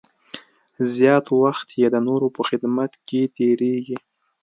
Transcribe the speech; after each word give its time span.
زیات 0.93 1.25
وخت 1.41 1.67
یې 1.81 1.87
د 1.91 1.95
نورو 2.07 2.27
په 2.35 2.41
خدمت 2.49 2.91
کې 3.07 3.21
تېرېږي. 3.35 3.97